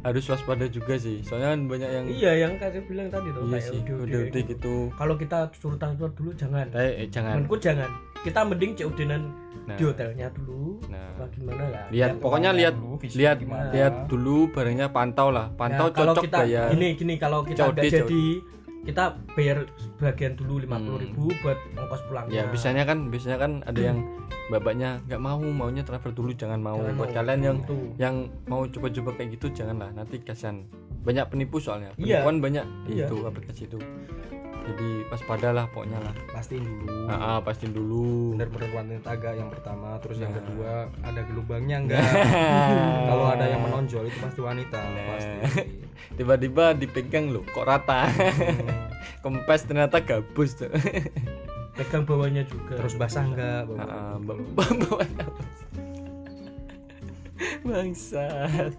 harus 0.06 0.26
waspada 0.30 0.70
juga 0.70 1.02
sih. 1.02 1.26
Soalnya 1.26 1.58
kan 1.58 1.62
banyak 1.65 1.89
yang 1.89 2.06
iya 2.10 2.32
yang 2.46 2.54
kasih 2.62 2.86
bilang 2.86 3.10
tadi 3.10 3.34
tuh 3.34 3.41
iya 3.50 3.58
kayak 3.58 3.65
sih 3.65 3.80
udah 3.82 4.22
kayak 4.30 4.46
gitu. 4.54 4.76
Kalau 4.94 5.15
kita 5.18 5.38
suruh 5.58 5.78
transfer 5.82 6.10
dulu 6.13 6.32
jangan. 6.38 6.70
Eh, 6.78 7.06
eh, 7.06 7.08
jangan. 7.10 7.41
Menurutku 7.41 7.58
jangan. 7.58 7.89
Kita 8.22 8.41
mending 8.41 8.74
COD-nan 8.74 9.22
nah, 9.70 9.78
di 9.78 9.84
hotelnya 9.86 10.28
dulu 10.34 10.82
nah. 10.89 11.13
apa 11.18 11.26
gimana 11.34 11.63
lah. 11.70 11.86
Lihat 11.94 12.12
pokoknya 12.22 12.52
lihat 12.58 12.74
dulu, 12.78 12.98
lihat 13.02 13.38
gimana. 13.41 13.70
lihat 13.70 13.94
dulu 14.10 14.38
barangnya 14.50 14.88
pantau 14.89 15.30
lah. 15.30 15.50
Pantau 15.54 15.89
Nah, 15.89 15.94
kalau 15.94 16.13
cocok 16.13 16.24
kita 16.30 16.38
bayar 16.41 16.70
gini 16.74 16.89
gini 16.98 17.13
kalau 17.22 17.39
kita 17.46 17.70
COD, 17.70 17.78
COD. 17.78 17.89
jadi 18.02 18.26
kita 18.86 19.04
bayar 19.34 19.65
sebagian 19.76 20.34
dulu 20.34 20.62
lima 20.62 20.78
puluh 20.78 20.95
Hmm. 20.95 21.06
ribu 21.06 21.24
buat 21.41 21.58
ongkos 21.76 22.02
pulangnya 22.06 22.34
ya 22.36 22.43
biasanya 22.48 22.84
kan 22.84 23.10
biasanya 23.10 23.38
kan 23.38 23.52
ada 23.65 23.82
yang 23.84 23.98
babaknya 24.45 25.02
nggak 25.04 25.17
mau 25.19 25.41
maunya 25.41 25.82
transfer 25.82 26.13
dulu 26.13 26.30
jangan 26.32 26.62
mau 26.62 26.78
Jangan 26.78 26.93
buat 26.95 27.10
mau. 27.10 27.17
kalian 27.17 27.39
yang 27.41 27.58
Itu. 27.60 27.76
yang 27.98 28.15
mau 28.45 28.62
coba-coba 28.63 29.10
kayak 29.15 29.30
gitu 29.34 29.48
janganlah 29.52 29.89
nanti 29.91 30.21
kasihan 30.21 30.69
banyak 31.02 31.26
penipu 31.28 31.58
soalnya 31.58 31.93
Iya. 31.95 32.21
penipuan 32.21 32.38
banyak 32.39 32.65
di 32.86 32.91
Iya. 32.95 33.06
itu 33.08 33.17
aplikasi 33.24 33.62
itu 33.65 33.78
jadi 34.65 34.89
waspada 35.08 35.49
lah 35.51 35.65
pokoknya 35.67 35.99
lah 35.99 36.13
pastiin 36.28 36.62
dulu 36.62 37.06
ah, 37.06 37.13
ah, 37.13 37.39
pastiin 37.39 37.71
dulu 37.71 38.34
bener-bener 38.34 38.69
wanita 38.71 39.08
agak 39.08 39.34
yang 39.36 39.47
pertama 39.47 39.95
terus 39.99 40.17
yang 40.17 40.30
Nah. 40.30 40.39
kedua 40.39 40.71
ada 41.01 41.21
gelubangnya 41.23 41.78
enggak 41.80 42.01
kalau 43.10 43.25
ada 43.28 43.45
yang 43.45 43.62
menonjol 43.62 44.04
itu 44.04 44.17
pasti 44.17 44.39
wanita 44.39 44.80
Nah. 44.80 45.06
pasti 45.08 45.38
tiba-tiba 46.17 46.73
dipegang 46.73 47.30
loh 47.30 47.45
kok 47.45 47.63
rata 47.63 48.08
Hmm. 48.08 48.67
kempes 49.23 49.62
ternyata 49.63 49.97
gabus 49.99 50.54
tuh 50.56 50.69
pegang 51.73 52.04
bawahnya 52.04 52.41
juga 52.43 52.78
terus 52.78 52.95
basah 52.95 53.21
enggak 53.23 53.65
bawah 53.65 53.82
Ah, 53.82 54.15
gitu. 54.15 54.25
ba- 54.25 54.47
ba- 54.56 54.78
bawa 54.80 55.04
gabus. 55.12 55.60
bangsat 57.68 58.74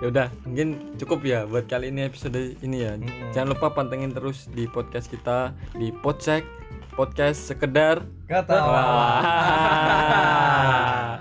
ya 0.00 0.06
udah 0.08 0.28
mungkin 0.44 0.96
cukup 1.00 1.24
ya 1.24 1.44
buat 1.44 1.68
kali 1.68 1.92
ini 1.92 2.08
episode 2.08 2.56
ini 2.62 2.84
ya 2.84 2.96
Mm-mm. 2.96 3.32
jangan 3.32 3.48
lupa 3.56 3.72
pantengin 3.72 4.12
terus 4.12 4.48
di 4.52 4.68
podcast 4.68 5.10
kita 5.10 5.52
di 5.76 5.92
Podcek 5.92 6.44
podcast 6.96 7.52
sekedar 7.52 8.00
kata. 8.24 8.56